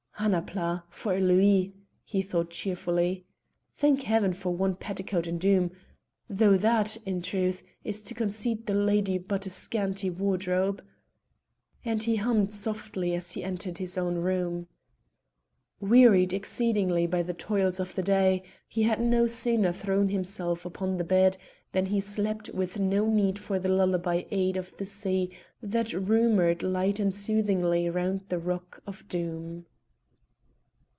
"Annapla, 0.23 0.83
for 0.91 1.15
a 1.15 1.19
louis!" 1.19 1.73
he 2.03 2.21
thought 2.21 2.51
cheerfully. 2.51 3.25
"Thank 3.75 4.03
heaven 4.03 4.33
for 4.33 4.51
one 4.51 4.75
petticoat 4.75 5.25
in 5.25 5.39
Doom 5.39 5.71
though 6.29 6.57
that, 6.57 6.95
in 7.07 7.23
truth, 7.23 7.63
is 7.83 8.03
to 8.03 8.13
concede 8.13 8.67
the 8.67 8.75
lady 8.75 9.17
but 9.17 9.47
a 9.47 9.49
scanty 9.49 10.11
wardrobe." 10.11 10.85
And 11.83 12.03
he 12.03 12.17
hummed 12.17 12.53
softly 12.53 13.15
as 13.15 13.31
he 13.31 13.43
entered 13.43 13.79
his 13.79 13.97
own 13.97 14.17
room. 14.17 14.67
Wearied 15.79 16.33
exceedingly 16.33 17.07
by 17.07 17.23
the 17.23 17.33
toils 17.33 17.79
of 17.79 17.95
the 17.95 18.03
day, 18.03 18.43
he 18.67 18.83
had 18.83 19.01
no 19.01 19.25
sooner 19.25 19.71
thrown 19.71 20.09
himself 20.09 20.67
upon 20.67 20.97
the 20.97 21.03
bed 21.03 21.35
than 21.71 21.87
he 21.87 21.99
slept 21.99 22.47
with 22.49 22.77
no 22.79 23.07
need 23.07 23.39
for 23.39 23.57
the 23.57 23.69
lullaby 23.69 24.25
aid 24.29 24.55
of 24.55 24.77
the 24.77 24.85
sea 24.85 25.31
that 25.63 25.93
rumoured 25.93 26.61
light 26.61 26.99
and 26.99 27.15
soothingly 27.15 27.89
round 27.89 28.21
the 28.29 28.37
rock 28.37 28.83
of 28.85 29.07
Doom. 29.07 29.65